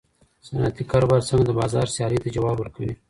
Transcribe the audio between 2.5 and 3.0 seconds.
ورکوي؟